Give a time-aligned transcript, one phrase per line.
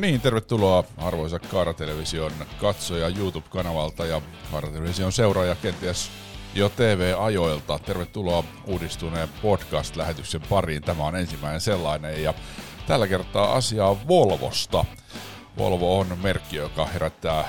[0.00, 6.10] niin, tervetuloa arvoisa Kaara-television katsoja YouTube-kanavalta ja Kaara-television seuraaja kenties
[6.54, 7.78] jo TV-ajoilta.
[7.78, 10.82] Tervetuloa uudistuneen podcast-lähetyksen pariin.
[10.82, 12.34] Tämä on ensimmäinen sellainen ja
[12.86, 14.84] tällä kertaa asiaa Volvosta.
[15.58, 17.48] Volvo on merkki, joka herättää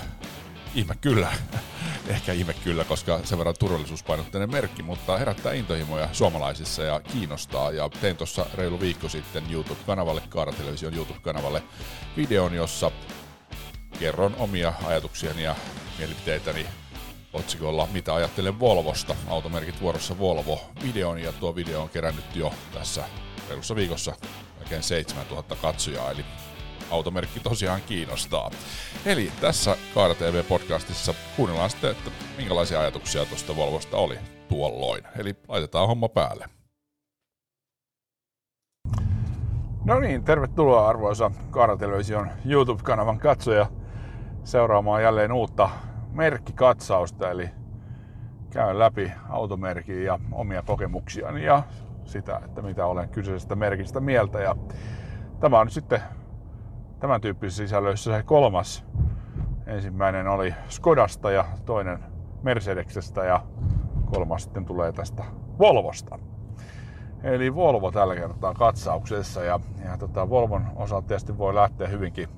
[0.75, 1.33] ihme kyllä,
[2.07, 7.71] ehkä ihme kyllä, koska sen verran turvallisuuspainotteinen merkki, mutta herättää intohimoja suomalaisissa ja kiinnostaa.
[7.71, 11.63] Ja tein tuossa reilu viikko sitten YouTube-kanavalle, Kaara Television YouTube-kanavalle
[12.17, 12.91] videon, jossa
[13.99, 15.55] kerron omia ajatuksiani ja
[15.97, 16.65] mielipiteitäni
[17.33, 19.15] otsikolla Mitä ajattelen Volvosta.
[19.27, 23.03] Automerkit vuorossa Volvo videon ja tuo video on kerännyt jo tässä
[23.49, 24.15] reilussa viikossa
[24.59, 26.25] melkein 7000 katsojaa, eli
[26.91, 28.51] automerkki tosiaan kiinnostaa.
[29.05, 35.03] Eli tässä Kaara TV-podcastissa kuunnellaan sitten, että minkälaisia ajatuksia tuosta Volvosta oli tuolloin.
[35.17, 36.45] Eli laitetaan homma päälle.
[39.85, 43.65] No niin, tervetuloa arvoisa Kaara Television YouTube-kanavan katsoja
[44.43, 45.69] seuraamaan jälleen uutta
[46.11, 47.49] merkkikatsausta, eli
[48.49, 51.63] käyn läpi automerkin ja omia kokemuksiani ja
[52.05, 54.39] sitä, että mitä olen kyseisestä merkistä mieltä.
[54.39, 54.55] Ja
[55.39, 56.01] tämä on nyt sitten
[57.01, 58.85] tämän tyyppisissä sisällöissä se kolmas.
[59.65, 62.03] Ensimmäinen oli Skodasta ja toinen
[62.43, 63.43] Mercedeksestä ja
[64.05, 65.23] kolmas sitten tulee tästä
[65.59, 66.19] Volvosta.
[67.23, 72.29] Eli Volvo tällä kertaa katsauksessa ja, ja tota, Volvon osalta tietysti voi lähteä hyvinkin,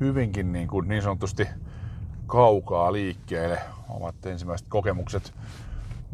[0.00, 1.48] hyvinkin niin, kuin niin sanotusti
[2.26, 3.58] kaukaa liikkeelle.
[3.88, 5.34] Omat ensimmäiset kokemukset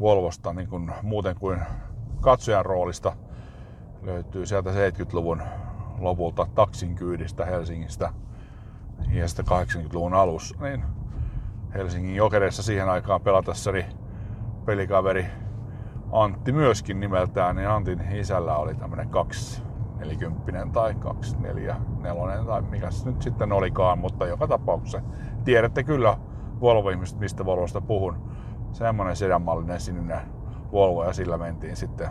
[0.00, 1.60] Volvosta niin kuin muuten kuin
[2.20, 3.16] katsojan roolista
[4.02, 5.42] löytyy sieltä 70-luvun
[5.98, 8.12] lopulta taksin kyydistä Helsingistä
[9.10, 10.84] ja sitten 80-luvun alussa, niin
[11.74, 13.86] Helsingin jokereissa siihen aikaan pelatessani
[14.64, 15.26] pelikaveri
[16.12, 23.22] Antti myöskin nimeltään, niin Antin isällä oli tämmönen 240 tai 244 tai mikä se nyt
[23.22, 25.00] sitten olikaan, mutta joka tapauksessa
[25.44, 26.18] tiedätte kyllä
[26.60, 28.30] Volvo-ihmiset, mistä Volvosta puhun.
[28.72, 30.20] Semmonen sedanmallinen sininen
[30.72, 32.08] Volvo ja sillä mentiin sitten,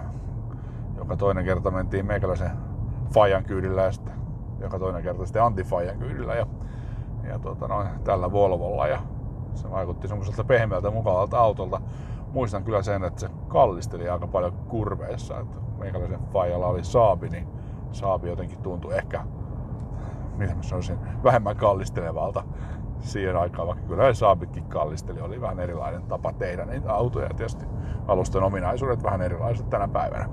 [0.98, 2.52] joka toinen kerta mentiin meikäläisen
[3.14, 4.26] Fajan kyydillä ja sitten
[4.60, 6.48] joka toinen kerta sitten Antifajan kyydillä ja,
[7.24, 9.00] ja tuota, noin, tällä Volvolla ja
[9.54, 11.82] se vaikutti semmoiselta pehmeältä mukavalta autolta.
[12.32, 17.48] Muistan kyllä sen, että se kallisteli aika paljon kurveissa, että meikäläisen Fajalla oli Saabi, niin
[17.92, 19.24] Saabi jotenkin tuntui ehkä,
[20.38, 22.44] mitä mä sanoisin, vähemmän kallistelevalta
[23.00, 27.30] siihen aikaan, vaikka kyllä Saabitkin kallisteli, oli vähän erilainen tapa tehdä niitä autoja.
[27.30, 27.66] Tietysti
[28.08, 30.30] alusten ominaisuudet vähän erilaiset tänä päivänä.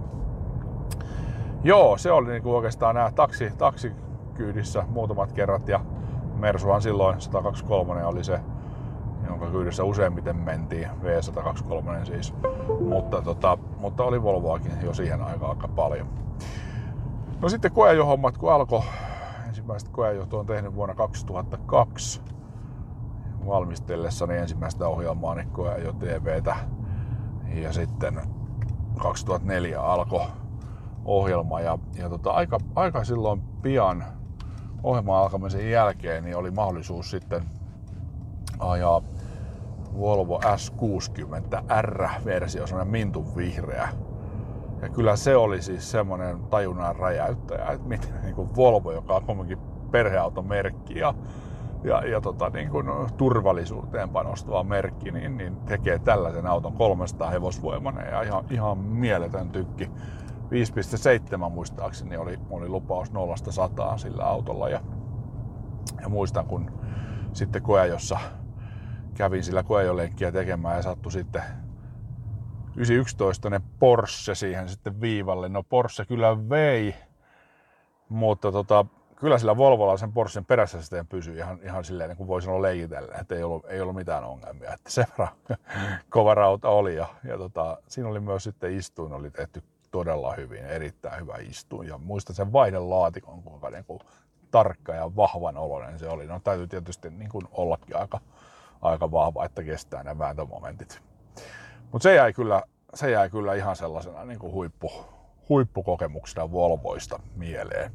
[1.65, 5.81] Joo, se oli niinku oikeastaan nämä taksi, taksikyydissä muutamat kerrat ja
[6.35, 8.41] Mersuhan silloin 123 oli se,
[9.27, 12.35] jonka kyydissä useimmiten mentiin, V123 siis.
[12.81, 16.07] Mutta, tota, mutta oli Volvoakin jo siihen aikaan aika paljon.
[17.41, 18.83] No sitten koeajohommat kun alkoi,
[19.49, 22.23] ensimmäiset koeajohto on tehnyt vuonna 2002
[23.47, 26.57] valmistellessani ensimmäistä ohjelmaa, niin koeajo TVtä.
[27.55, 28.21] Ja sitten
[28.99, 30.27] 2004 alkoi
[31.05, 34.05] ohjelma ja, ja tota, aika, aika silloin pian
[34.83, 37.43] ohjelman alkamisen jälkeen niin oli mahdollisuus sitten
[38.59, 39.03] ajaa
[39.99, 43.89] Volvo S60 R-versio, semmoinen mintun vihreä.
[44.83, 49.23] Ja kyllä se oli siis semmoinen tajunnan räjäyttäjä, että miten niin kuin Volvo, joka on
[49.23, 49.59] kuitenkin
[49.91, 51.15] perheautomerkki ja,
[51.85, 52.87] ja, ja tota, niin kuin
[53.17, 59.91] turvallisuuteen panostava merkki, niin, niin tekee tällaisen auton 300 hevosvoimainen ja ihan, ihan mieletön tykki.
[60.53, 64.69] 5,7 muistaakseni oli, oli lupaus 0 sataa sillä autolla.
[64.69, 64.81] Ja,
[66.01, 66.71] ja muistan, kun
[67.33, 68.19] sitten jossa
[69.15, 71.43] kävin sillä koeajolenkkiä tekemään ja sattui sitten
[72.77, 75.49] 911 Porsche siihen sitten viivalle.
[75.49, 76.95] No Porsche kyllä vei,
[78.09, 78.87] mutta tota,
[79.17, 82.63] kyllä sillä Volvolla sen Porschen perässä sitten pysyi ihan, ihan silleen niin kuin voi sanoa
[82.63, 84.73] leikitellä, että ei ollut, ei ollut mitään ongelmia.
[84.73, 85.05] Että se
[86.11, 89.63] kova rauta oli ja, ja tota, siinä oli myös sitten istuin oli tehty
[89.93, 91.89] todella hyvin, erittäin hyvä istuin.
[91.89, 94.01] Ja muistan sen vaihdelaatikon, kuinka niin kuin
[94.51, 96.27] tarkka ja vahvan oloinen se oli.
[96.27, 98.21] No täytyy tietysti niin kuin ollakin aika,
[98.83, 101.03] aika vahva, että kestää ne vääntömomentit.
[101.93, 102.63] Mutta se jäi kyllä,
[102.95, 104.93] se jäi kyllä ihan sellaisena niin kuin huippu,
[105.49, 107.93] huippukokemuksena Volvoista mieleen.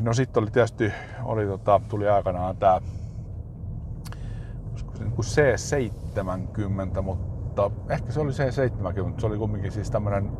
[0.00, 2.80] No sitten oli tietysti, oli tota, tuli aikanaan tämä
[4.98, 10.30] niin C70, mutta mutta ehkä se oli se 70, se oli kumminkin siis tämmönen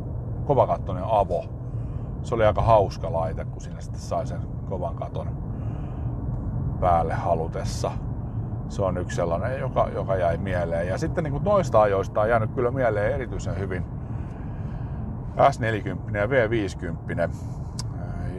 [0.45, 1.45] kovakattoinen avo.
[2.21, 5.27] Se oli aika hauska laite, kun sinne sitten sai sen kovan katon
[6.79, 7.91] päälle halutessa.
[8.69, 10.87] Se on yksi sellainen, joka, joka jäi mieleen.
[10.87, 13.85] Ja sitten niin kuin noista ajoista on jäänyt kyllä mieleen erityisen hyvin
[15.37, 17.35] S40 ja V50,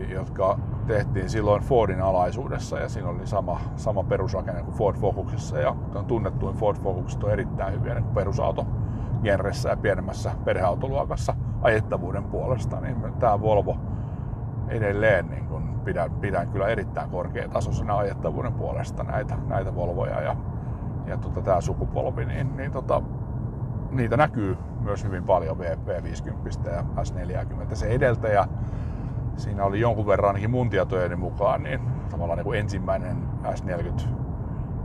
[0.09, 5.77] jotka tehtiin silloin Fordin alaisuudessa ja siinä oli sama, sama perusrakenne kuin Ford Focuksessa ja
[6.07, 8.67] tunnettuin Ford Focus on erittäin hyviä niin perusauto
[9.23, 13.77] genressä ja pienemmässä perheautoluokassa ajettavuuden puolesta, niin tämä Volvo
[14.69, 20.37] edelleen niin kun pidän, pidän kyllä erittäin korkeatasoisena ajettavuuden puolesta näitä, näitä Volvoja ja,
[21.07, 23.03] ja tota, tämä sukupolvi, niin, niin tota,
[23.91, 27.75] niitä näkyy myös hyvin paljon V50 ja S40.
[27.75, 28.49] Se edeltäjä,
[29.37, 31.81] siinä oli jonkun verran ainakin mun tietojeni mukaan, niin
[32.11, 34.03] tavallaan niin kuin ensimmäinen S40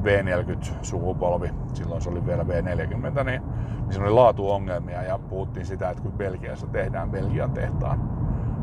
[0.03, 3.41] V40 sukupolvi, silloin se oli vielä V40, niin, niin
[3.89, 8.09] siinä oli laatuongelmia ja puhuttiin sitä, että kun Belgiassa tehdään Belgian tehtaan,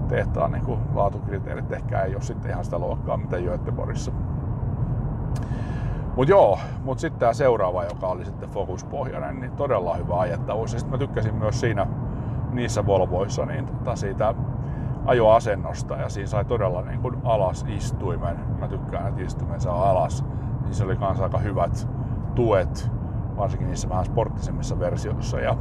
[0.09, 4.13] tehtaan niin kuin laatukriteerit ehkä ei ole sitten ihan sitä luokkaa, mitä Göteborgissa.
[6.17, 10.73] Mutta joo, mutta sitten tämä seuraava, joka oli sitten fokuspohjainen, niin todella hyvä ajettavuus.
[10.73, 11.87] Ja sitten mä tykkäsin myös siinä
[12.53, 14.35] niissä Volvoissa niin tota siitä
[15.07, 18.37] ajoasennosta ja siinä sai todella niin kuin alas istuimen.
[18.61, 20.25] Mä tykkään, että istuimen saa alas.
[20.63, 21.89] Niin se oli kans aika hyvät
[22.35, 22.91] tuet,
[23.37, 25.41] varsinkin niissä vähän sporttisemmissa versioissa.
[25.41, 25.57] Ja,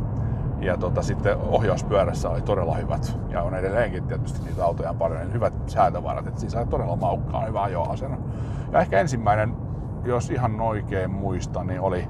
[0.60, 5.20] ja tota, sitten ohjauspyörässä oli todella hyvät, ja on edelleenkin tietysti niitä autoja on paljon,
[5.20, 8.18] niin hyvät säätövarat, että siinä sai todella maukkaan hyvä ajoasento.
[8.72, 9.56] Ja ehkä ensimmäinen
[10.06, 12.08] jos ihan oikein muistan, niin oli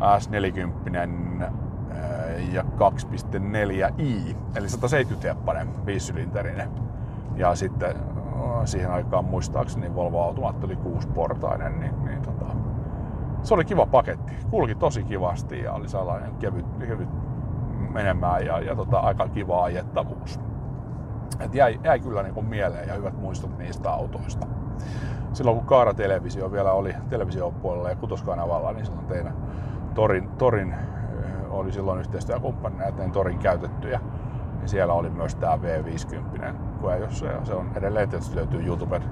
[0.00, 0.96] S40
[1.42, 1.51] äh,
[2.54, 6.70] ja 2.4i, eli 170 heppanen, viisisylinterinen.
[7.36, 12.46] Ja sitten äh, siihen aikaan muistaakseni Volvo Automaatti oli kuusiportainen, niin, niin tota,
[13.42, 14.32] se oli kiva paketti.
[14.50, 17.08] Kulki tosi kivasti ja oli sellainen kevyt, kevyt
[17.92, 20.40] menemään ja, ja tota, aika kiva ajettavuus.
[21.40, 24.46] Et jäi, jäi kyllä niin mieleen ja hyvät muistot niistä autoista
[25.32, 29.28] silloin kun Kaara Televisio vielä oli televisio-puolella ja kutoskanavalla, niin silloin tein
[29.94, 30.74] Torin, Torin
[31.52, 34.00] oli silloin yhteistyökumppanina ja tein Torin käytettyjä.
[34.62, 39.02] Ja siellä oli myös tämä V50 koe, jossa se on edelleen tietysti löytyy YouTuben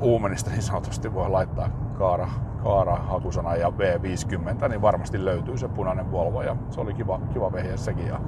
[0.00, 1.68] Uumenista niin sanotusti voi laittaa
[1.98, 2.28] Kaara,
[2.62, 7.52] Kaara hakusana ja V50, niin varmasti löytyy se punainen Volvo ja se oli kiva, kiva
[7.52, 8.20] vehje sekin ja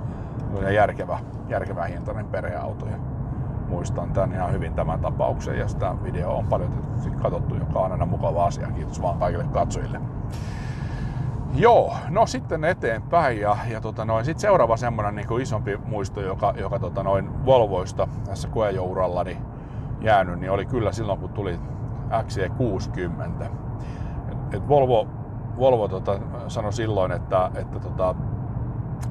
[0.71, 1.19] järkevä,
[1.49, 2.87] järkevä hintainen perheauto.
[2.87, 2.97] Ja
[3.69, 6.71] muistan tämän ihan hyvin tämän tapauksen ja sitä videoa on paljon
[7.23, 8.71] katsottu, joka on aina mukava asia.
[8.71, 10.01] Kiitos vaan kaikille katsojille.
[11.55, 16.55] Joo, no sitten eteenpäin ja, ja tota noin, sit seuraava semmoinen niin isompi muisto, joka,
[16.57, 19.39] joka tota noin Volvoista tässä koejourallani
[20.01, 21.59] jäänyt, niin oli kyllä silloin, kun tuli
[22.11, 23.45] XC60.
[24.33, 25.09] Et, et Volvo,
[25.59, 28.15] Volvo tota, sanoi silloin, että, että tota,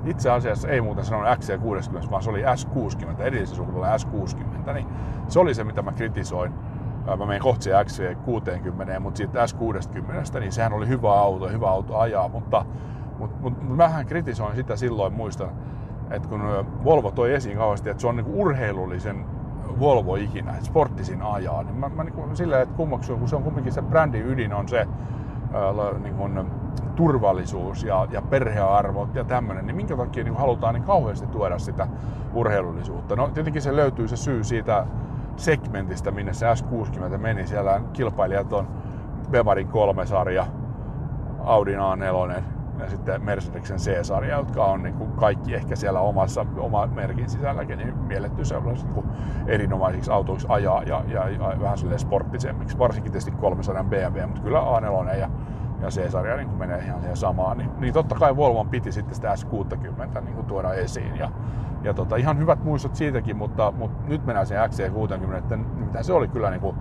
[0.06, 4.88] itse asiassa ei muuten sanonut XC60, vaan se oli S60, edellisen sukupolven S60, niin
[5.27, 6.53] se oli se, mitä mä kritisoin.
[7.17, 12.27] Mä menin kohti XC60, mutta siitä S60, niin sehän oli hyvä auto, hyvä auto ajaa,
[12.27, 12.65] mutta,
[13.17, 15.50] mutta, mutta mähän kritisoin sitä silloin, muistan,
[16.11, 16.41] että kun
[16.83, 19.25] Volvo toi esiin kauheasti, että se on niin urheilullisen
[19.79, 23.44] Volvo ikinä, että sporttisin ajaa, niin mä, mä niin silleen, että kummaksun, kun se on
[23.44, 24.88] kumminkin se brändin ydin on se,
[26.03, 26.45] niin kuin,
[26.95, 31.88] turvallisuus ja, ja perhearvot ja tämmöinen, niin minkä takia niin halutaan niin kauheasti tuoda sitä
[32.33, 33.15] urheilullisuutta?
[33.15, 34.85] No tietenkin se löytyy se syy siitä
[35.39, 37.47] segmentistä, minne se S60 meni.
[37.47, 38.68] Siellä kilpailijat on
[39.31, 40.47] Bemarin kolme sarja,
[41.39, 42.44] Audin A4
[42.80, 47.78] ja sitten Mercedesen C-sarja, jotka on niin kuin kaikki ehkä siellä omassa, oma merkin sisälläkin
[47.78, 49.06] niin mielletty sellaisiksi niin
[49.47, 55.16] erinomaisiksi autoiksi ajaa ja, ja, ja vähän sporttisemmiksi, varsinkin tietysti 300 BMW, mutta kyllä A4
[55.16, 55.30] ja
[55.81, 59.33] ja C-sarja niin menee ihan siihen samaan, niin, niin totta kai Volvon piti sitten sitä
[59.33, 61.16] S60 niin kuin tuoda esiin.
[61.16, 61.31] Ja,
[61.83, 66.14] ja tota, ihan hyvät muistot siitäkin, mutta, mutta nyt mennään siihen XC60, että mitä se
[66.14, 66.76] oli kyllä niin kuin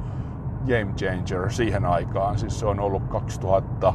[0.67, 2.39] game changer siihen aikaan.
[2.39, 3.95] Siis se on ollut 2000,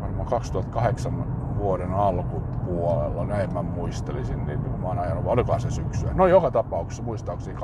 [0.00, 1.24] varmaan 2008
[1.56, 6.10] vuoden alkupuolella, näin mä muistelisin, niin mä oon ajanut, olikohan se syksyä.
[6.14, 7.56] No joka tapauksessa, muistaakseni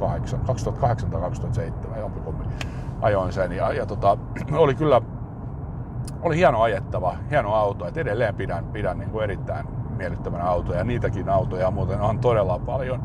[0.00, 2.44] 2008, 2008 tai 2007, jompikumpi
[3.00, 4.18] ajoin sen ja, ja tota,
[4.52, 5.02] oli kyllä
[6.22, 9.66] oli hieno ajettava, hieno auto, että edelleen pidän, pidän niin kuin erittäin
[9.96, 10.78] miellyttävänä autoja.
[10.78, 13.02] Ja niitäkin autoja muuten on todella paljon.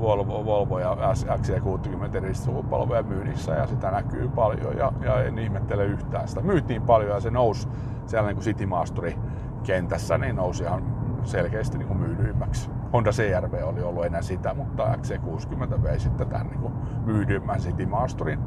[0.00, 5.84] Volvo, Volvo ja XC60 eri sukupolvea myynnissä ja sitä näkyy paljon ja, ja en ihmettele
[5.84, 6.28] yhtään.
[6.28, 7.68] Sitä myytiin paljon ja se nousi
[8.06, 9.18] siellä niin kuin City Maasturi
[9.62, 10.82] kentässä, niin nousi ihan
[11.24, 12.70] selkeästi niin kuin myydymmäksi.
[12.92, 16.72] Honda CRV oli ollut ennen sitä, mutta XC60 vei sitten tämän niin
[17.04, 18.40] myydymmän City Masterin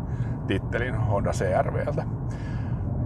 [0.47, 2.05] tittelin Honda CRVltä.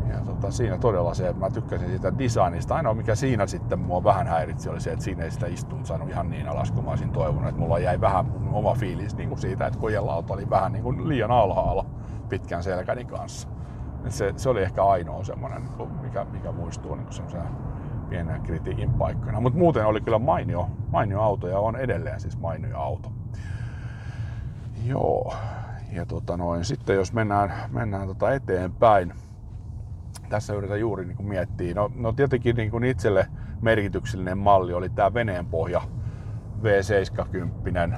[0.09, 2.75] Ja tota, siinä todella se, että mä tykkäsin siitä designista.
[2.75, 6.09] Ainoa mikä siinä sitten mua vähän häiritsi oli se, että siinä ei sitä istunut saanut
[6.09, 7.49] ihan niin alas kuin mä olisin toivonut.
[7.49, 11.07] Että mulla jäi vähän oma fiilis niin kuin siitä, että kojelauto oli vähän niin kuin
[11.07, 11.85] liian alhaalla
[12.29, 13.47] pitkän selkäni kanssa.
[14.09, 17.45] Se, se, oli ehkä ainoa semmoinen, niin mikä, mikä muistuu niin semmoisena
[18.09, 19.41] pienen kritiikin paikkoina.
[19.41, 23.11] Mutta muuten oli kyllä mainio, mainio auto ja on edelleen siis mainio auto.
[24.85, 25.33] Joo.
[25.91, 29.13] Ja tota noin, sitten jos mennään, mennään tota eteenpäin,
[30.29, 31.73] tässä yritän juuri niin kuin miettiä.
[31.73, 33.27] No, no tietenkin niin kuin itselle
[33.61, 35.81] merkityksellinen malli oli tämä veneenpohja
[36.63, 37.97] V70.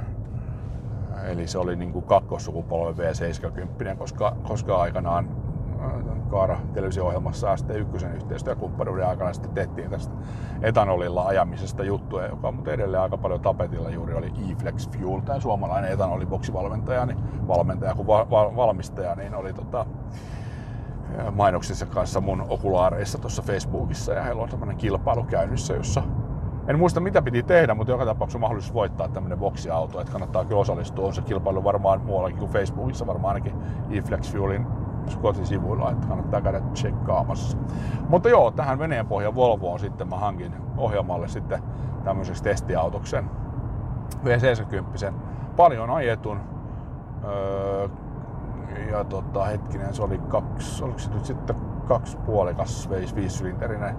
[1.23, 5.46] Eli se oli niin kuin kakkossukupolven V70, koska, koska aikanaan
[6.29, 10.13] Kaara televisio-ohjelmassa ST1 yhteistyökumppanuuden aikana sitten tehtiin tästä
[10.61, 15.91] etanolilla ajamisesta juttuja, joka mutta edelleen aika paljon tapetilla juuri oli E-Flex Fuel, tämä suomalainen
[15.91, 19.85] etanoliboksivalmentaja, niin valmentaja kuin va- va- valmistaja, niin oli tota,
[21.31, 26.03] mainoksissa kanssa mun okulaareissa tuossa Facebookissa ja heillä on tämmöinen kilpailu käynnissä, jossa
[26.67, 30.45] en muista mitä piti tehdä, mutta joka tapauksessa on mahdollisuus voittaa tämmöinen boksiauto, että kannattaa
[30.45, 31.07] kyllä osallistua.
[31.07, 33.53] On se kilpailu varmaan muuallakin kuin Facebookissa, varmaan ainakin
[33.91, 34.67] e-Flex Fuelin
[35.15, 37.57] kotisivuilla, että kannattaa käydä tsekkaamassa.
[38.09, 41.63] Mutta joo, tähän veneenpohjan Volvoon sitten mä hankin ohjelmalle sitten
[42.03, 43.29] tämmöiseksi testiautoksen
[44.23, 45.13] V70.
[45.55, 46.39] Paljon ajetun.
[47.23, 47.87] Öö,
[48.91, 51.55] ja tota, hetkinen, se oli kaksi, oliko se nyt sitten
[51.87, 53.95] kaksi puolikas viisisylinterinen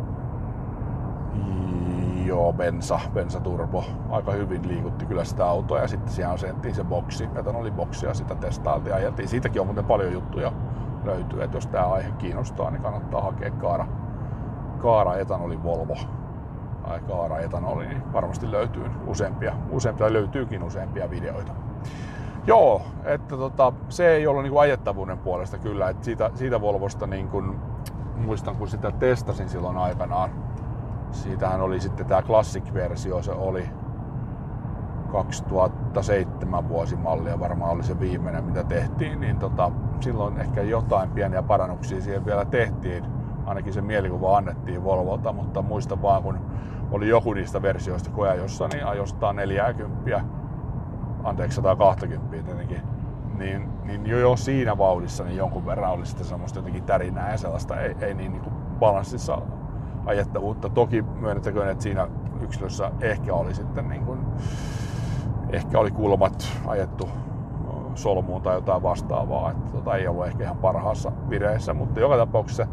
[2.28, 3.84] joo, bensa, bensaturbo.
[4.10, 7.28] Aika hyvin liikutti kyllä sitä autoa ja sitten siihen asentiin se boksi,
[7.76, 9.28] boksi ja sitä testailtiin ja ajeltiin.
[9.28, 10.52] Siitäkin on muuten paljon juttuja
[11.08, 13.86] löytyy, että jos tämä aihe kiinnostaa, niin kannattaa hakea Kaara,
[14.78, 15.96] Kaara etanoli Volvo.
[16.82, 21.52] Tai Kaara etanoli, niin varmasti löytyy useampia, useampia löytyykin useampia videoita.
[22.46, 27.28] Joo, että tota, se ei ollut niinku ajettavuuden puolesta kyllä, että siitä, siitä Volvosta niin
[27.28, 27.60] kun,
[28.16, 30.30] muistan kun sitä testasin silloin aikanaan,
[31.10, 33.68] siitähän oli sitten tämä Classic-versio, se oli
[35.12, 39.70] 2007 vuosimallia varmaan oli se viimeinen mitä tehtiin, niin tota,
[40.02, 43.04] silloin ehkä jotain pieniä parannuksia siihen vielä tehtiin.
[43.46, 46.38] Ainakin se mielikuva annettiin Volvolta, mutta muista vaan kun
[46.90, 50.20] oli joku niistä versioista jossa niin ajostaa 40,
[51.24, 52.82] anteeksi 120 tietenkin,
[53.38, 57.38] niin, niin jo, jo siinä vauhdissa niin jonkun verran oli sitten semmoista jotenkin tärinää ja
[57.38, 59.42] sellaista ei, ei niin, niin kuin balanssissa
[60.06, 60.68] ajettavuutta.
[60.68, 62.08] Toki myönnettäköön, että siinä
[62.40, 64.20] yksilössä ehkä oli sitten niin kuin,
[65.50, 67.08] ehkä oli kulmat ajettu
[67.98, 69.50] solmuun tai jotain vastaavaa.
[69.50, 72.66] Että tota, ei ollut ehkä ihan parhaassa vireessä, mutta joka tapauksessa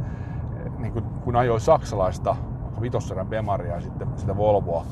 [0.78, 2.36] niin kun, kun ajoi saksalaista
[2.82, 4.86] vitosserän Bemaria ja sitten sitä Volvoa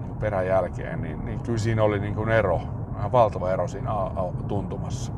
[0.00, 2.60] niin perän jälkeen, niin, niin kyllä siinä oli niin kuin ero,
[2.98, 3.90] ihan valtava ero siinä
[4.48, 5.12] tuntumassa.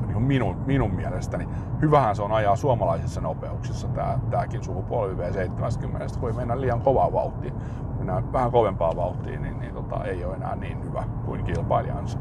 [0.00, 1.48] Niin kuin minun, minun mielestäni.
[1.82, 7.12] Hyvähän se on ajaa suomalaisissa nopeuksissa tämä, tämäkin sukupolvi V70, kun ei mennä liian kovaa
[7.12, 7.52] vauhtia.
[7.98, 12.18] Mennään vähän kovempaa vauhtia, niin, niin tota, ei ole enää niin hyvä kuin kilpailijansa.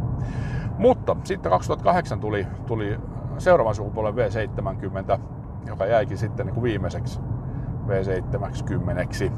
[0.78, 3.00] Mutta sitten 2008 tuli, tuli
[3.38, 5.20] seuraavan sukupolven V70,
[5.66, 7.20] joka jäikin sitten niin kuin viimeiseksi
[7.88, 9.32] V70,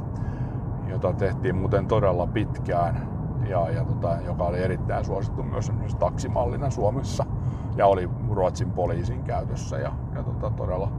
[0.88, 3.10] jota tehtiin muuten todella pitkään
[3.48, 7.26] ja, ja tota, joka oli erittäin suosittu myös taksimallina Suomessa
[7.76, 10.92] ja oli Ruotsin poliisin käytössä ja, ja tota, todella,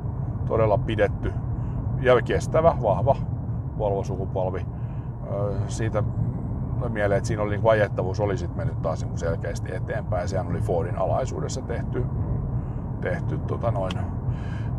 [0.46, 1.32] todella pidetty
[2.00, 3.16] ja kestävä, vahva
[3.78, 4.66] Volvo-sukupolvi.
[5.66, 6.02] Siitä
[6.88, 10.28] mieleen, että siinä oli niin ajettavuus oli sit mennyt taas niin selkeästi eteenpäin.
[10.28, 12.04] Sehän oli Fordin alaisuudessa tehty,
[13.00, 13.92] tehty tota noin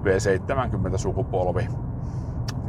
[0.04, 1.68] V70 sukupolvi.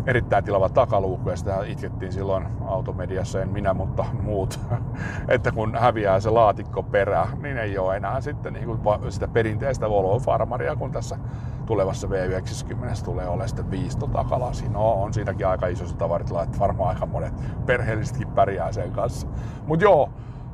[0.07, 4.61] Erittäin tilava takaluukku ja sitä itkettiin silloin automediassa, en minä, mutta muut,
[5.29, 9.91] että kun häviää se laatikko perä, niin ei ole enää sitten niin kuin sitä perinteistä
[9.91, 11.19] Volvo Farmaria, kun tässä
[11.67, 14.69] tulevassa V90 tulee olemaan sitten viisto takalasi.
[14.69, 17.35] No on siitäkin aika iso se tavaritila, että varmaan aika monet
[17.67, 19.27] perheellisetkin pärjää sen kanssa.
[19.67, 20.11] Mutta joo,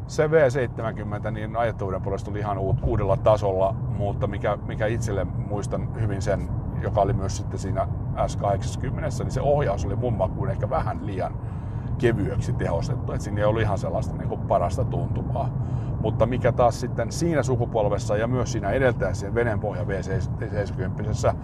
[0.07, 6.23] se V70 niin ajettavuuden puolesta tuli ihan uudella tasolla, mutta mikä, mikä itselle muistan hyvin
[6.23, 6.49] sen,
[6.83, 11.35] joka oli myös sitten siinä S80, niin se ohjaus oli mun makuun ehkä vähän liian
[11.99, 15.51] kevyeksi tehostettu, että siinä ei ollut ihan sellaista niin kuin parasta tuntumaa.
[16.01, 21.37] Mutta mikä taas sitten siinä sukupolvessa ja myös siinä edeltäessä veneenpohja V70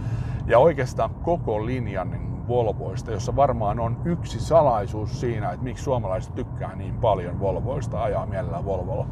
[0.47, 6.35] ja oikeastaan koko linjan niin Volvoista, jossa varmaan on yksi salaisuus siinä, että miksi suomalaiset
[6.35, 9.07] tykkää niin paljon Volvoista, ajaa mielellään Volvolla,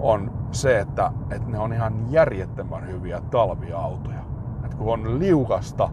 [0.00, 4.23] on se, että, että ne on ihan järjettömän hyviä talviautoja.
[4.78, 5.88] Kun on liukasta,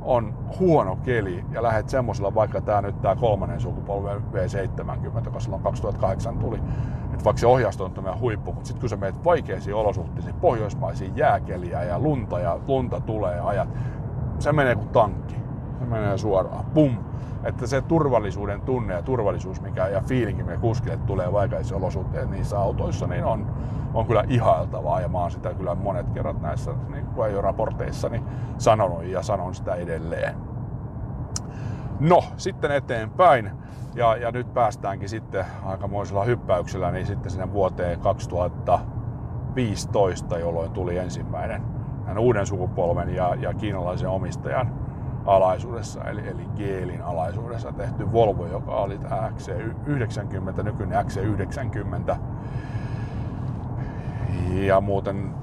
[0.00, 5.62] on huono keli ja lähdet semmoisella, vaikka tämä nyt tämä kolmannen sukupolven V70, joka silloin
[5.62, 6.56] 2008 tuli,
[7.12, 11.16] että vaikka se ohjasto on tämä huippu, mutta sitten kun sä menet vaikeisiin olosuhteisiin, pohjoismaisiin
[11.16, 13.68] jääkeliä ja lunta ja lunta tulee ja ajat,
[14.38, 15.45] se menee kuin tankki.
[15.78, 16.64] Se menee suoraan.
[16.64, 16.96] Pum!
[17.44, 22.58] Että se turvallisuuden tunne ja turvallisuus mikä, ja fiilinki, mikä kuskille tulee vaikeissa olosuhteissa niissä
[22.58, 23.46] autoissa, niin on,
[23.94, 25.00] on kyllä ihailtavaa.
[25.00, 27.06] Ja mä oon sitä kyllä monet kerrat näissä niin
[27.40, 28.24] raporteissa niin
[28.58, 30.34] sanonut ja sanon sitä edelleen.
[32.00, 33.50] No, sitten eteenpäin.
[33.94, 38.78] Ja, ja nyt päästäänkin sitten aikamoisella hyppäyksellä niin sitten sinne vuoteen 2000
[39.56, 41.62] 2015, jolloin tuli ensimmäinen
[42.18, 44.85] uuden sukupolven ja, ja kiinalaisen omistajan
[45.26, 52.16] alaisuudessa, eli, eli Geelin alaisuudessa tehty Volvo, joka oli tämä XC90, nykyinen XC90.
[54.50, 55.34] Ja muuten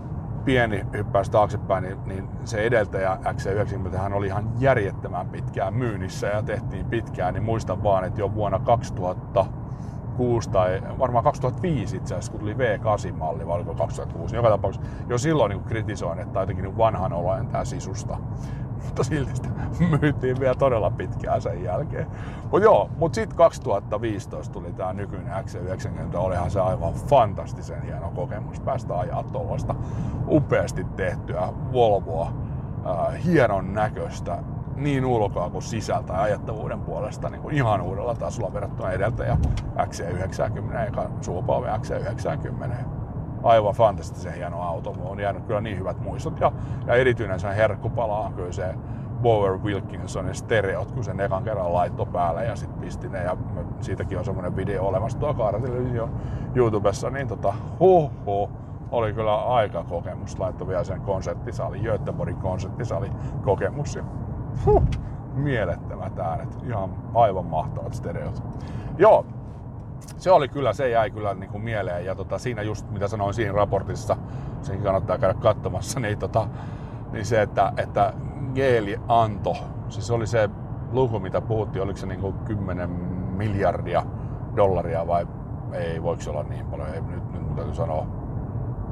[0.46, 6.44] pieni hyppäys taaksepäin, niin, niin se edeltäjä XC90 hän oli ihan järjettömän pitkään myynnissä ja
[6.44, 12.40] tehtiin pitkään, niin muistan vaan, että jo vuonna 2006 tai varmaan 2005 itse asiassa, kun
[12.40, 16.78] tuli V8-malli, vai oliko 2006, niin joka tapauksessa jo silloin niin kritisoin, että jotenkin niin
[16.78, 18.18] vanhan olojen tämä sisusta
[18.86, 19.50] mutta silti sitä
[20.02, 22.08] myytiin vielä todella pitkään sen jälkeen.
[22.42, 28.60] Mutta joo, mutta sitten 2015 tuli tämä nykyinen XC90, olihan se aivan fantastisen hieno kokemus
[28.60, 29.76] päästä ajaa tuollaista
[30.28, 32.34] upeasti tehtyä Volvoa,
[33.26, 34.38] hienon näköistä,
[34.76, 39.38] niin ulkoa kuin sisältä ja ajattavuuden puolesta niin kuin ihan uudella tasolla verrattuna edeltäjä
[39.78, 43.03] XC90 eka sukupolvi XC90
[43.44, 44.94] aivan fantastisen hieno auto.
[44.94, 46.40] Mulla on jäänyt kyllä niin hyvät muistot.
[46.40, 46.52] Ja,
[46.88, 48.76] ja erityinen sen herkkupala on kyllä se
[49.22, 53.24] Bower Wilkinsonin stereot, kun sen ekan kerran laitto päälle ja sitten pisti ne.
[53.24, 53.38] Ja
[53.82, 56.10] siitäkin on semmoinen video olemassa tuo Kaaratelevisio
[56.56, 58.50] YouTubessa, niin tota, huh, huh,
[58.92, 60.40] oli kyllä aika kokemus.
[60.40, 63.96] Laittoi vielä sen konserttisali, Göteborgin konserttisali kokemus.
[63.96, 64.04] Ja,
[64.66, 64.84] huh,
[65.34, 66.58] mielettömät äänet.
[66.64, 68.44] Ihan aivan mahtavat stereot.
[68.98, 69.26] Joo,
[70.18, 72.06] se oli kyllä, se jäi kyllä niin kuin mieleen.
[72.06, 74.18] Ja tota, siinä just mitä sanoin siinä raportissa,
[74.62, 76.48] sen kannattaa käydä katsomassa, niin, tota,
[77.12, 78.14] niin se, että, että
[78.56, 79.56] Geeli anto,
[79.90, 80.50] siis oli se
[80.92, 82.90] luku, mitä puhuttiin, oliko se niin kuin 10
[83.38, 84.04] miljardia
[84.56, 85.28] dollaria vai
[85.74, 88.08] ei, voiko se olla niin paljon, ei, nyt, nyt mun täytyy sanoa,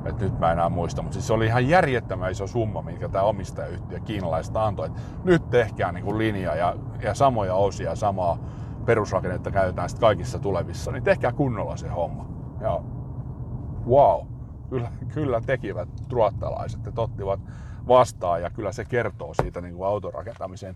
[0.06, 3.24] että nyt mä enää muista, mutta siis se oli ihan järjettömän iso summa, minkä tämä
[3.24, 8.38] omistajayhtiö kiinalaista antoi, että nyt tehkää niin kuin linja ja, ja samoja osia, samaa
[8.85, 12.29] perusrakennetta käytetään sitten kaikissa tulevissa, niin tehkää kunnolla se homma.
[12.61, 12.81] Ja
[13.87, 14.27] wow,
[14.70, 17.39] kyllä, kyllä tekivät ruottalaiset, että ottivat
[17.87, 20.75] vastaan ja kyllä se kertoo siitä niin kuin autorakentamisen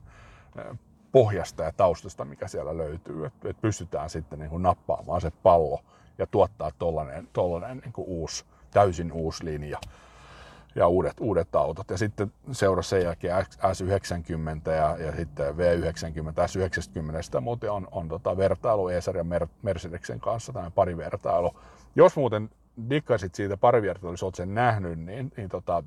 [1.11, 5.79] pohjasta ja taustasta, mikä siellä löytyy, että, että pystytään sitten niin kuin nappaamaan se pallo
[6.17, 9.79] ja tuottaa tollainen, tollainen niin kuin uusi, täysin uusi linja
[10.75, 11.89] ja uudet, uudet autot.
[11.89, 18.37] Ja sitten seurasi sen jälkeen S90 ja, ja sitten V90, S90 muuten on, on tota
[18.37, 19.25] vertailu ESR ja
[19.61, 21.51] Mercedesen kanssa, tämä parivertailu.
[21.95, 22.49] Jos muuten
[22.89, 25.83] dikkasit siitä parivertailussa, olet sen nähnyt, niin, niin tota,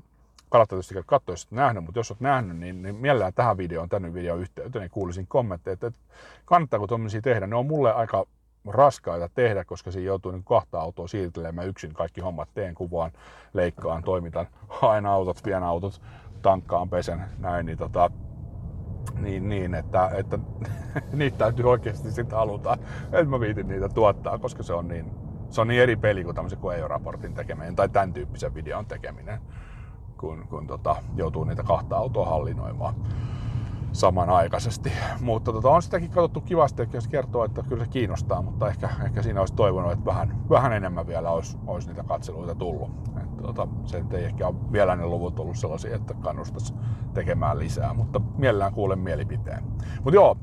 [0.48, 4.14] kannattaa tietysti katsoa, jos nähnyt, mutta jos olet nähnyt, niin, niin mielellään tähän videoon, tänne
[4.14, 6.01] videon yhteyteen, niin kuulisin kommentteja, että, että
[6.44, 7.46] kannattaako tuommoisia tehdä.
[7.46, 8.27] Ne on mulle aika
[8.68, 11.94] raskaita tehdä, koska siinä joutuu niin kahta autoa siirtelemään yksin.
[11.94, 13.11] Kaikki hommat teen, kuvaan,
[13.54, 16.02] leikkaan, toimitan, haen autot, vien autot,
[16.42, 18.11] tankkaan, pesen, näin, niin, tota,
[19.18, 20.38] niin, niin että, että
[21.12, 25.11] niitä täytyy oikeasti sitten haluta, että mä viitin niitä tuottaa, koska se on niin,
[25.50, 29.40] se on niin eri peli kuin tämmöisen koejoraportin tekeminen tai tämän tyyppisen videon tekeminen,
[30.18, 32.94] kun, kun tota, joutuu niitä kahta autoa hallinnoimaan
[33.92, 34.92] samanaikaisesti.
[35.20, 39.22] Mutta tota, on sitäkin katsottu kivasti, että kertoo, että kyllä se kiinnostaa, mutta ehkä, ehkä
[39.22, 42.90] siinä olisi toivonut, että vähän, vähän enemmän vielä olisi, olisi niitä katseluita tullut.
[43.16, 46.74] Että, tota, se ei ehkä ole vielä ne luvut ollut sellaisia, että kannustaisi
[47.14, 49.64] tekemään lisää, mutta mielellään kuulen mielipiteen.
[49.94, 50.37] Mutta joo,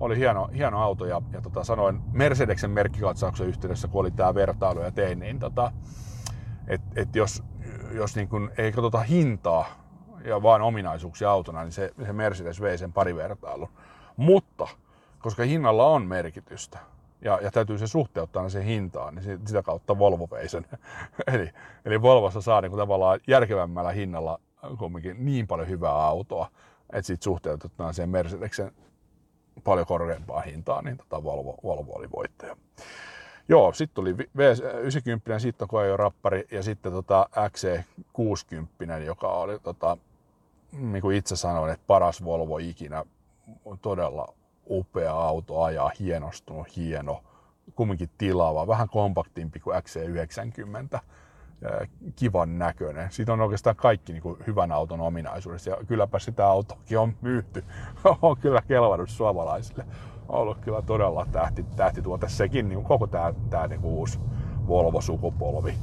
[0.00, 4.80] oli hieno, hieno auto ja, ja tota, sanoin Mercedeksen merkkikatsauksen yhteydessä, kun oli tämä vertailu
[4.80, 5.72] ja tein, niin tota,
[6.68, 7.42] että et jos,
[7.92, 9.64] jos niin kun ei katsota hintaa,
[10.24, 13.68] ja vain ominaisuuksia autona, niin se, se Mercedes vei sen parivertailun.
[14.16, 14.68] Mutta
[15.18, 16.78] koska hinnalla on merkitystä
[17.20, 20.66] ja, ja täytyy se suhteuttaa sen hintaan, niin sitä kautta Volvo vei sen.
[21.34, 21.50] eli,
[21.84, 24.40] eli Volvossa saa niin kuin tavallaan järkevämmällä hinnalla
[24.78, 26.50] kumminkin niin paljon hyvää autoa,
[26.92, 28.72] että sitten suhteutetaan siihen Mercedeksen
[29.64, 32.56] paljon korkeampaan hintaan, niin tota Volvo, Volvo oli voittaja.
[33.48, 39.96] Joo, sitten tuli V90, sitten on jo rappari ja sitten tota XC60, joka oli tota,
[40.72, 43.04] niin kuin itse sanoin, että paras Volvo ikinä.
[43.64, 44.34] On todella
[44.70, 47.22] upea auto ajaa, hienostunut, hieno,
[47.74, 51.00] kumminkin tilava, vähän kompaktimpi kuin XC90
[52.16, 53.12] kivan näköinen.
[53.12, 57.64] Siitä on oikeastaan kaikki niin kuin hyvän auton ominaisuudessa ja kylläpä sitä autoakin on myyty.
[58.22, 59.84] on kyllä kelvannut suomalaisille.
[60.28, 64.20] Ollut kyllä todella tähti, tähtituote sekin, niin koko tämä, tämä niin kuin uusi
[64.68, 65.74] Volvo-sukupolvi.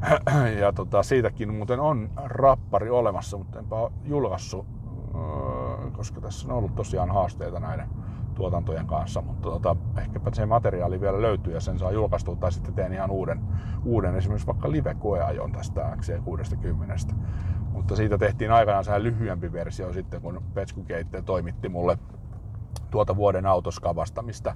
[0.60, 4.66] ja tota, siitäkin muuten on rappari olemassa, mutta enpä ole julkaissut,
[5.14, 7.88] öö, koska tässä on ollut tosiaan haasteita näiden
[8.34, 12.74] tuotantojen kanssa, mutta tota, ehkäpä se materiaali vielä löytyy ja sen saa julkaistua, tai sitten
[12.74, 13.40] teen ihan uuden,
[13.84, 17.14] uuden esimerkiksi vaikka live-koeajon tästä XC60.
[17.72, 20.84] Mutta siitä tehtiin aikanaan se lyhyempi versio sitten, kun Petsku
[21.24, 21.98] toimitti mulle
[22.92, 24.54] tuota vuoden autoskavasta, mistä,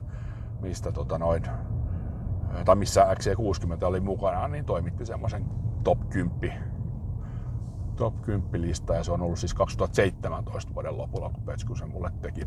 [0.61, 1.42] mistä tota noin
[2.64, 5.44] tai missä XC60 oli mukana, niin toimitti semmoisen
[5.85, 6.77] top 10
[7.96, 12.11] top 10 lista ja se on ollut siis 2017 vuoden lopulla, kun Petsku sen mulle
[12.22, 12.40] teki.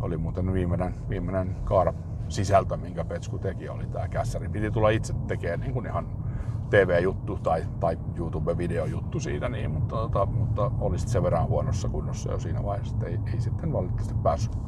[0.00, 1.94] Oli muuten viimeinen, viimeinen kaara
[2.28, 4.48] sisältö, minkä Petsku teki, oli tää kässäri.
[4.48, 6.25] Piti tulla itse tekemään niin kuin ihan
[6.70, 12.32] TV-juttu tai, tai YouTube-videojuttu siitä, niin, mutta, tota, mutta oli sitten sen verran huonossa kunnossa
[12.32, 14.58] jo siinä vaiheessa, että ei, ei sitten valitettavasti päässyt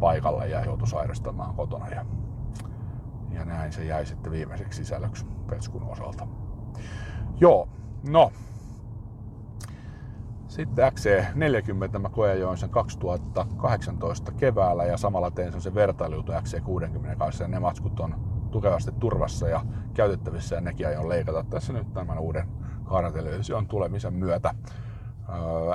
[0.00, 1.88] paikalle ja joutui sairastamaan kotona.
[1.88, 2.04] Ja,
[3.30, 6.26] ja näin se jäi sitten viimeiseksi sisällöksi Petskun osalta.
[7.40, 7.68] Joo,
[8.08, 8.32] no.
[10.48, 17.48] Sitten XC40 mä koejoin sen 2018 keväällä ja samalla tein sen vertailujutu XC60 kanssa ja
[17.48, 22.48] ne matskut on tukevasti turvassa ja käytettävissä ja nekin aion leikata tässä nyt tämän uuden
[22.84, 24.54] kaaratelevision tulemisen myötä.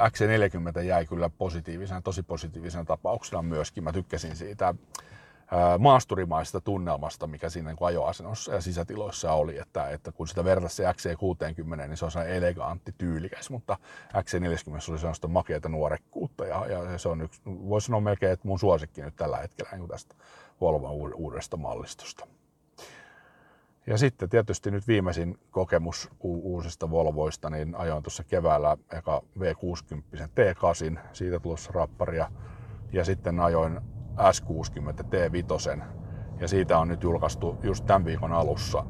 [0.07, 3.83] XC40 jäi kyllä positiivisena, tosi positiivisena tapauksena myöskin.
[3.83, 4.75] Mä tykkäsin siitä
[5.79, 10.83] maasturimaista tunnelmasta, mikä siinä niin ajoasennossa ja sisätiloissa oli, että, että kun sitä vertaisi se
[10.83, 13.77] XC60, niin se on sellainen elegantti, tyylikäs, mutta
[14.13, 18.59] XC40 oli sellaista makeata nuorekkuutta ja, ja se on yksi, voisi sanoa melkein, että mun
[18.59, 20.15] suosikki nyt tällä hetkellä niin tästä
[20.61, 22.27] Volvo uudesta mallistosta.
[23.87, 30.99] Ja sitten tietysti nyt viimeisin kokemus uusista Volvoista, niin ajoin tuossa keväällä eka V60 T8,
[31.13, 32.31] siitä tulossa rapparia,
[32.93, 33.79] ja sitten ajoin
[34.17, 35.81] S60 T5,
[36.39, 38.85] ja siitä on nyt julkaistu just tämän viikon alussa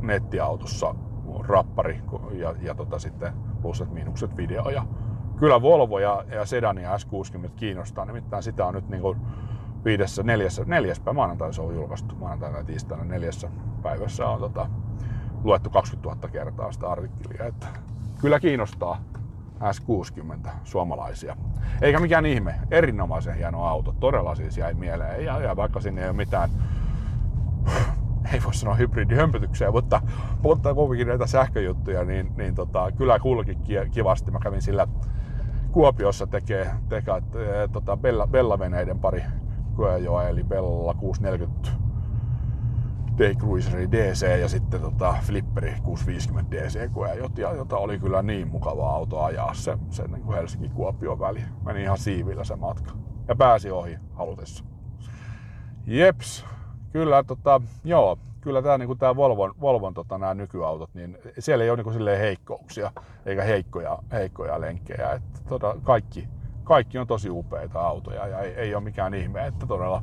[0.00, 0.94] nettiautossa
[1.40, 4.70] rappari ja, ja tota sitten plusset miinukset video.
[4.70, 4.86] Ja
[5.36, 9.18] kyllä Volvo ja, ja Sedan ja S60 kiinnostaa, nimittäin sitä on nyt niin kuin
[9.84, 14.66] viidessä, neljässä, neljäs päivä maanantai se on julkaistu, maanantaina ja tiistaina neljässä päivässä on tota,
[15.44, 17.66] luettu 20 000 kertaa sitä artikkelia, että
[18.20, 19.00] kyllä kiinnostaa
[19.60, 21.36] S60 suomalaisia.
[21.82, 25.24] Eikä mikään ihme, erinomaisen hieno auto, todella siis jäi mieleen.
[25.24, 26.50] Ja, ja vaikka sinne ei ole mitään,
[28.32, 30.02] ei voi sanoa hybridihömpötyksiä, mutta,
[30.42, 33.58] mutta kuitenkin näitä sähköjuttuja, niin, niin tota, kyllä kulki
[33.90, 34.30] kivasti.
[34.30, 34.86] Mä kävin sillä
[35.72, 37.22] Kuopiossa tekee, tekee
[37.72, 39.22] tota, Bella, Bella-veneiden pari
[39.74, 41.77] Koejoa, eli Bella 640
[43.18, 49.22] Cruiseri DC ja sitten tota Flipperi 650 DC Koejot, jota oli kyllä niin mukava auto
[49.22, 51.42] ajaa se, se niin kuin Helsinki-Kuopio väli.
[51.64, 52.92] Meni ihan siivillä se matka.
[53.28, 54.64] Ja pääsi ohi halutessa.
[55.86, 56.46] Jeps,
[56.92, 61.70] kyllä tota, joo, kyllä tämä niinku tää Volvon, Volvon tota, nämä nykyautot, niin siellä ei
[61.70, 62.92] ole niinku heikkouksia
[63.26, 65.12] eikä heikkoja, heikkoja lenkkejä.
[65.12, 66.28] Että, tota, kaikki,
[66.64, 70.02] kaikki on tosi upeita autoja ja ei, ei ole mikään ihme, että todella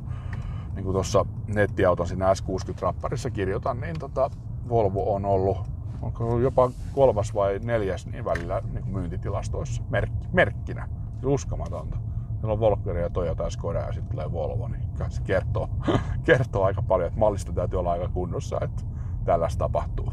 [0.76, 4.30] niin kuin tuossa nettiauton siinä S60-rapparissa kirjoitan, niin tota,
[4.68, 5.58] Volvo on ollut
[6.02, 10.88] onko ollut jopa kolmas vai neljäs niin välillä niin kuin myyntitilastoissa merkki, merkkinä.
[11.20, 11.96] Se uskomatonta.
[12.32, 15.68] Meillä on Volkeri ja Toyota Skoda ja sitten tulee Volvo, niin se kertoo,
[16.24, 18.82] kertoo aika paljon, että mallista täytyy olla aika kunnossa, että
[19.24, 20.12] tällaista tapahtuu.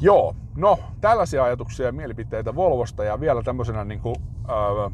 [0.00, 4.16] Joo, no tällaisia ajatuksia ja mielipiteitä Volvosta ja vielä tämmöisenä niin kuin,
[4.50, 4.92] äh,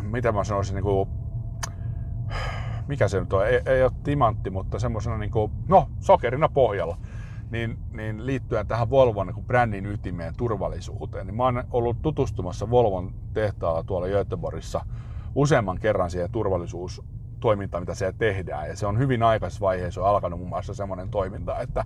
[0.00, 1.08] mitä mä sanoisin, niin kuin,
[2.90, 6.98] mikä se nyt on, ei, ei ole timantti, mutta semmoisena niin kuin, no sokerina pohjalla,
[7.50, 13.14] niin, niin liittyen tähän Volvon niin brändin ytimeen turvallisuuteen, niin mä oon ollut tutustumassa Volvon
[13.32, 14.80] tehtaalla tuolla Göteborgissa
[15.34, 18.68] useamman kerran siihen turvallisuustoimintaan, mitä siellä tehdään.
[18.68, 21.84] Ja se on hyvin aikaisessa vaiheessa on alkanut muun muassa semmoinen toiminta, että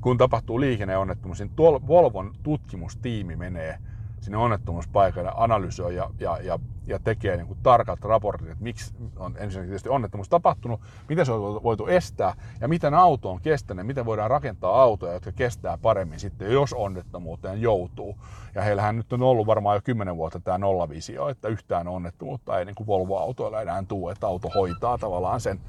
[0.00, 3.78] kun tapahtuu liikenneonnettomuus, niin Volvon tutkimustiimi menee
[4.20, 9.34] sinne onnettomuuspaikalle, analysoi ja, ja, ja, ja tekee niin kuin tarkat raportit, että miksi on
[9.38, 14.06] ensinnäkin tietysti onnettomuus tapahtunut, miten se on voitu estää ja miten auto on kestänyt, miten
[14.06, 18.16] voidaan rakentaa autoja, jotka kestää paremmin sitten, jos onnettomuuteen joutuu.
[18.54, 22.64] Ja heillähän nyt on ollut varmaan jo kymmenen vuotta tämä nollavisio, että yhtään onnettomuutta ei
[22.64, 25.60] niin kuin Volvo-autoilla enää tule, että auto hoitaa tavallaan sen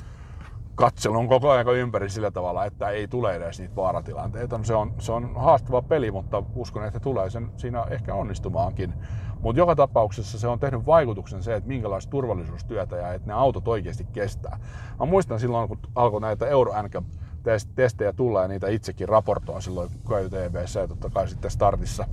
[0.78, 4.58] katselun koko ajan ympäri sillä tavalla, että ei tule edes niitä vaaratilanteita.
[4.58, 8.94] No se, on, se on haastava peli, mutta uskon, että tulee sen siinä ehkä onnistumaankin.
[9.40, 13.68] Mutta joka tapauksessa se on tehnyt vaikutuksen se, että minkälaista turvallisuustyötä ja että ne autot
[13.68, 14.60] oikeasti kestää.
[15.00, 16.74] Mä muistan silloin, kun alkoi näitä Euro
[17.76, 22.06] testejä tulla ja niitä itsekin raportoin silloin KYTVssä ja totta kai sitten startissa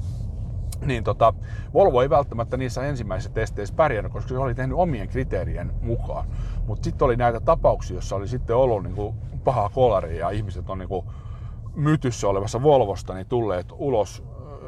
[0.86, 1.34] niin tota,
[1.74, 6.28] Volvo ei välttämättä niissä ensimmäisissä testeissä pärjännyt, koska se oli tehnyt omien kriteerien mukaan.
[6.66, 10.78] Mutta sitten oli näitä tapauksia, joissa oli sitten ollut niinku paha kolari ja ihmiset on
[10.78, 11.04] niinku
[11.74, 14.24] mytyssä olevassa Volvosta niin tulleet ulos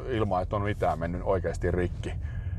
[0.09, 2.13] ilman, että on mitään mennyt oikeasti rikki.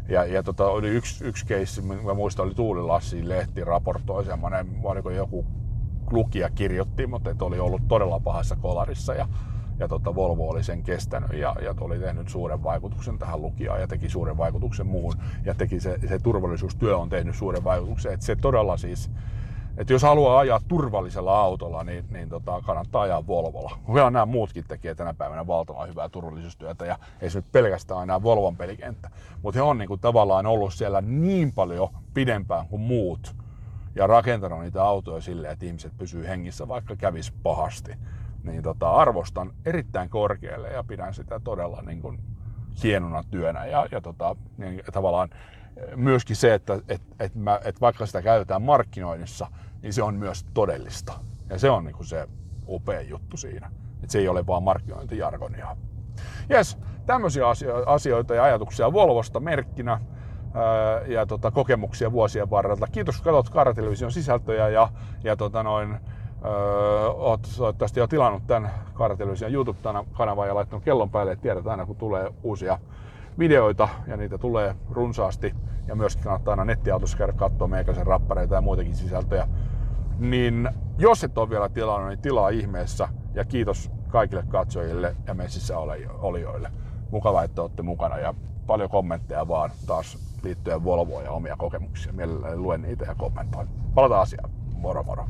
[0.09, 4.67] Ja, ja tota, oli yksi, yksi keissi, mä muistan, oli Tuuli Lassi lehti raportoi semmoinen,
[5.17, 5.47] joku
[6.11, 9.15] lukija kirjoitti, mutta että oli ollut todella pahassa kolarissa.
[9.15, 9.29] Ja
[9.79, 13.89] ja tota, Volvo oli sen kestänyt ja, ja oli tehnyt suuren vaikutuksen tähän lukijaan ja
[13.89, 15.15] teki suuren vaikutuksen muuhun
[15.45, 18.13] ja teki se, se turvallisuustyö on tehnyt suuren vaikutuksen.
[18.13, 19.11] että se todella siis
[19.79, 23.79] että jos haluaa ajaa turvallisella autolla, niin, niin tota, kannattaa ajaa Volvolla.
[23.87, 28.23] Kyllä nämä muutkin tekee tänä päivänä valtavan hyvää turvallisuustyötä ja ei se nyt pelkästään enää
[28.23, 29.11] Volvon pelikenttä.
[29.43, 33.37] Mutta he on niin kuin, tavallaan ollut siellä niin paljon pidempään kuin muut
[33.95, 37.93] ja rakentanut niitä autoja silleen, että ihmiset pysyy hengissä, vaikka kävisi pahasti.
[38.43, 42.19] Niin tota, arvostan erittäin korkealle ja pidän sitä todella niin kuin,
[42.83, 43.67] hienona työnä.
[43.67, 45.29] Ja, ja tota, niin, tavallaan
[45.97, 49.47] myöskin se, että et, et mä, et vaikka sitä käytetään markkinoinnissa,
[49.83, 51.13] niin se on myös todellista.
[51.51, 52.29] Ja se on niin kuin se
[52.69, 53.71] upea juttu siinä.
[53.95, 55.77] Että se ei ole vaan markkinointijargonia.
[56.49, 57.45] Jes, tämmöisiä
[57.87, 60.01] asioita ja ajatuksia Volvosta merkkinä
[61.07, 62.87] ja tota, kokemuksia vuosien varrella.
[62.87, 64.89] Kiitos kun katsot Kaara-television sisältöjä ja,
[65.25, 66.01] ja tota noin,
[66.45, 71.87] öö, oot toivottavasti jo tilannut tämän Kaara-television YouTube-kanavan ja laittanut kellon päälle, että tiedät aina
[71.87, 72.79] kun tulee uusia
[73.39, 75.55] videoita ja niitä tulee runsaasti.
[75.87, 79.49] Ja myöskin kannattaa aina nettiautossa käydä katsoa meikäisen rappareita ja muitakin sisältöjä.
[80.19, 83.09] Niin jos et ole vielä tilannut, niin tilaa ihmeessä.
[83.35, 85.79] Ja kiitos kaikille katsojille ja messissä
[86.19, 86.71] olijoille.
[87.11, 88.35] Mukava, että olette mukana ja
[88.67, 92.13] paljon kommentteja vaan taas liittyen Volvoon ja omia kokemuksia.
[92.13, 93.69] Mielelläni luen niitä ja kommentoin.
[93.95, 94.51] Palataan asiaan.
[94.75, 95.27] Moro moro.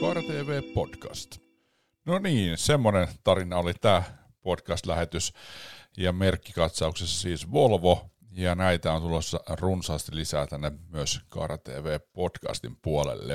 [0.00, 1.38] Koira TV Podcast.
[2.04, 4.02] No niin, semmonen tarina oli tämä
[4.42, 5.32] podcast-lähetys
[5.96, 13.32] ja merkkikatsauksessa siis Volvo ja näitä on tulossa runsaasti lisää tänne myös Kaara TV-podcastin puolelle.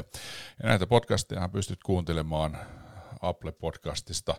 [0.63, 2.57] Ja näitä podcasteja pystyt kuuntelemaan
[3.29, 4.35] Apple-podcastista.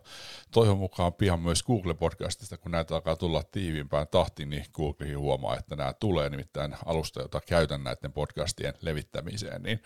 [0.50, 5.76] Toivon mukaan pian myös Google-podcastista, kun näitä alkaa tulla tiiviimpään tahtiin, niin Googlekin huomaa, että
[5.76, 9.82] nämä tulee nimittäin alusta, jota käytän näiden podcastien levittämiseen, niin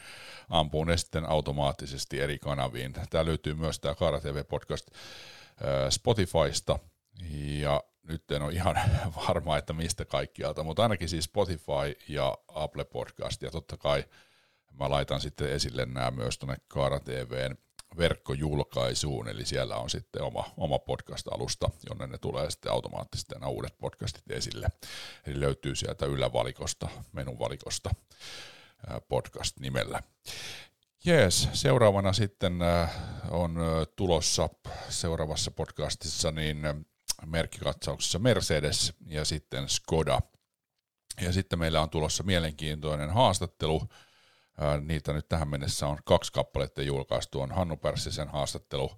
[0.48, 2.92] ampuu ne sitten automaattisesti eri kanaviin.
[3.10, 4.88] Tämä löytyy myös tämä Kaara TV-podcast
[5.90, 6.78] Spotifysta,
[7.60, 8.76] ja nyt en ole ihan
[9.28, 14.04] varma, että mistä kaikkialta, mutta ainakin siis Spotify ja Apple Podcast, ja totta kai
[14.80, 17.56] mä laitan sitten esille nämä myös tuonne Kaara TVn
[17.96, 23.78] verkkojulkaisuun, eli siellä on sitten oma, oma podcast-alusta, jonne ne tulee sitten automaattisesti nämä uudet
[23.78, 24.68] podcastit esille.
[25.26, 27.90] Eli löytyy sieltä ylävalikosta, menunvalikosta
[29.08, 30.02] podcast-nimellä.
[31.04, 32.58] Jees, seuraavana sitten
[33.30, 33.56] on
[33.96, 34.48] tulossa
[34.88, 36.58] seuraavassa podcastissa niin
[37.26, 40.20] merkkikatsauksessa Mercedes ja sitten Skoda.
[41.20, 43.82] Ja sitten meillä on tulossa mielenkiintoinen haastattelu.
[44.80, 47.40] Niitä nyt tähän mennessä on kaksi kappaletta julkaistu.
[47.40, 48.90] On Hannu Pärssisen haastattelu,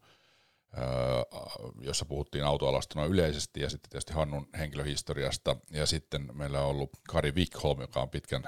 [1.81, 5.57] jossa puhuttiin autoalasta yleisesti ja sitten tietysti Hannun henkilöhistoriasta.
[5.71, 8.45] Ja sitten meillä on ollut Kari Wickholm, joka on pitkän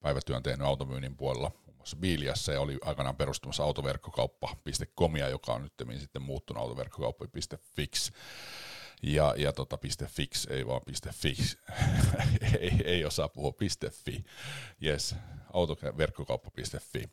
[0.00, 1.50] päivätyön tehnyt automyynnin puolella
[1.88, 8.10] muassa Biiliassa ja oli aikanaan perustamassa autoverkkokauppa.comia, joka on nyt sitten muuttunut autoverkkokauppa.fix
[9.02, 10.80] ja, ja tota, .fix, ei vaan
[11.12, 11.56] .fix,
[12.60, 13.52] ei, ei osaa puhua
[14.04, 14.24] .fi,
[14.84, 15.14] yes,
[15.52, 17.04] autoverkkokauppa.fi.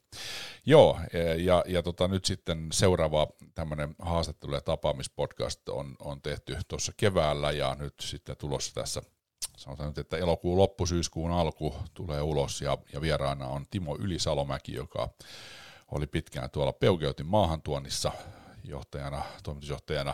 [0.66, 1.00] Joo,
[1.38, 7.52] ja, ja tota, nyt sitten seuraava tämmöinen haastattelu- ja tapaamispodcast on, on tehty tuossa keväällä
[7.52, 9.02] ja nyt sitten tulossa tässä
[9.58, 14.74] sanotaan nyt, että elokuun loppu, syyskuun alku tulee ulos ja, ja vieraana on Timo Ylisalomäki,
[14.74, 15.10] joka
[15.92, 18.12] oli pitkään tuolla Peukeutin maahantuonnissa
[18.68, 20.14] johtajana, toimitusjohtajana.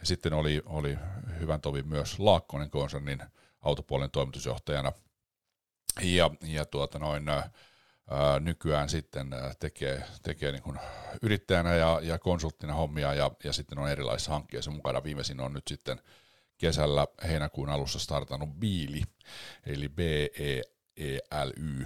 [0.00, 0.98] Ja sitten oli, oli
[1.40, 3.22] hyvän tovi myös Laakkonen konsernin
[3.60, 4.92] autopuolen toimitusjohtajana.
[6.02, 7.50] Ja, ja tuota noin, ää,
[8.40, 10.78] nykyään sitten tekee, tekee niin
[11.22, 15.04] yrittäjänä ja, ja konsulttina hommia ja, ja sitten on erilaisissa hankkeissa mukana.
[15.04, 16.00] Viimeisin on nyt sitten
[16.58, 19.02] kesällä heinäkuun alussa startannut Biili,
[19.66, 21.84] eli B-E-E-L-Y,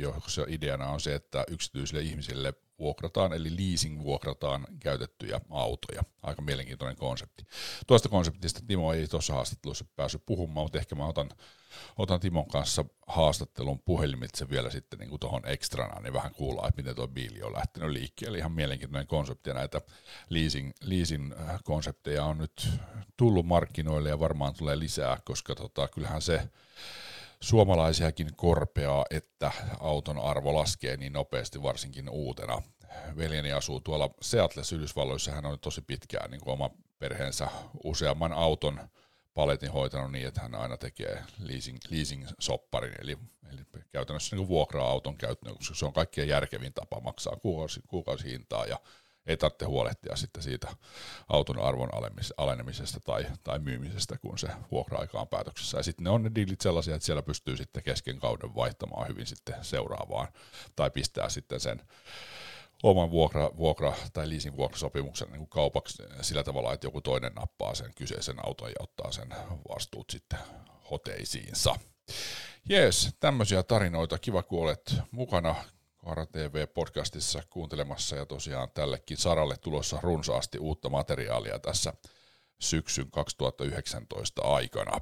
[0.00, 6.02] jossa ideana on se, että yksityisille ihmisille vuokrataan, eli leasing vuokrataan käytettyjä autoja.
[6.22, 7.46] Aika mielenkiintoinen konsepti.
[7.86, 11.30] Tuosta konseptista Timo ei tuossa haastattelussa päässyt puhumaan, mutta ehkä mä otan,
[11.98, 16.94] otan Timon kanssa haastattelun puhelimitse vielä sitten niin tuohon ekstrana, niin vähän kuullaan, että miten
[16.94, 18.38] tuo biili on lähtenyt liikkeelle.
[18.38, 19.80] Ihan mielenkiintoinen konsepti ja näitä
[20.28, 22.68] leasing, leasing-konsepteja on nyt
[23.16, 26.48] tullut markkinoille ja varmaan tulee lisää, koska tota, kyllähän se
[27.44, 32.62] suomalaisiakin korpeaa, että auton arvo laskee niin nopeasti, varsinkin uutena.
[33.16, 37.48] Veljeni asuu tuolla Seattleissa Yhdysvalloissa, hän on tosi pitkään niin kuin oma perheensä
[37.84, 38.80] useamman auton
[39.34, 43.18] paletin hoitanut niin, että hän aina tekee leasing, leasing-sopparin, eli,
[43.52, 43.60] eli
[43.92, 48.78] käytännössä niin vuokraa auton käyttöön, koska se on kaikkein järkevin tapa maksaa kuukausi, kuukausihintaa ja
[49.26, 50.68] ei tarvitse huolehtia sitten siitä
[51.28, 51.88] auton arvon
[52.36, 55.76] alenemisesta tai, tai myymisestä, kun se vuokra-aika on päätöksessä.
[55.76, 59.26] Ja sitten ne on ne diilit sellaisia, että siellä pystyy sitten kesken kauden vaihtamaan hyvin
[59.26, 60.28] sitten seuraavaan,
[60.76, 61.80] tai pistää sitten sen
[62.82, 67.90] oman vuokra, vuokra tai leasing vuokrasopimuksen niin kaupaksi sillä tavalla, että joku toinen nappaa sen
[67.96, 69.34] kyseisen auton ja ottaa sen
[69.68, 70.38] vastuut sitten
[70.90, 71.74] hoteisiinsa.
[72.68, 74.18] Jees, tämmöisiä tarinoita.
[74.18, 75.54] Kiva, kun olet mukana
[76.04, 81.92] Kaara TV-podcastissa kuuntelemassa ja tosiaan tällekin saralle tulossa runsaasti uutta materiaalia tässä
[82.60, 85.00] syksyn 2019 aikana.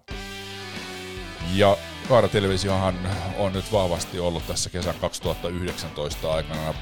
[1.55, 1.77] Ja
[2.09, 2.95] Kaara Televisiohan
[3.38, 6.75] on nyt vahvasti ollut tässä kesän 2019 aikana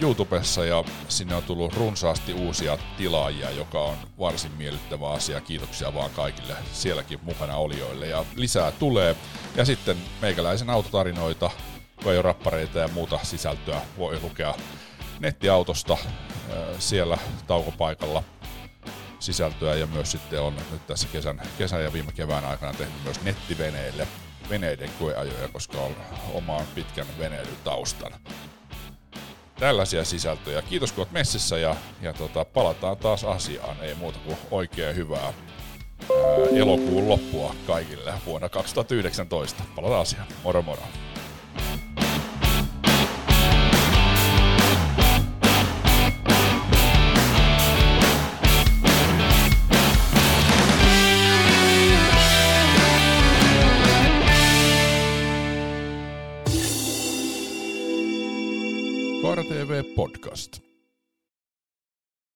[0.00, 5.40] YouTubessa ja sinne on tullut runsaasti uusia tilaajia, joka on varsin miellyttävä asia.
[5.40, 9.16] Kiitoksia vaan kaikille sielläkin mukana olijoille ja lisää tulee.
[9.56, 11.50] Ja sitten meikäläisen autotarinoita,
[12.04, 14.54] kun ei ole rappareita ja muuta sisältöä, voi lukea
[15.20, 15.96] nettiautosta
[16.78, 18.22] siellä taukopaikalla
[19.18, 23.22] sisältöä ja myös sitten on nyt tässä kesän, kesän ja viime kevään aikana tehnyt myös
[23.22, 24.08] nettiveneille
[24.50, 25.96] veneiden koeajoja, koska on
[26.32, 28.12] omaan pitkän veneilytaustan.
[29.58, 30.62] Tällaisia sisältöjä.
[30.62, 33.76] Kiitos kun olet messissä ja, ja tota, palataan taas asiaan.
[33.80, 35.32] Ei muuta kuin oikein hyvää ää,
[36.56, 39.62] elokuun loppua kaikille vuonna 2019.
[39.76, 40.26] Palataan asiaan.
[40.42, 40.82] Moro moro.
[59.64, 60.63] TV Podcast.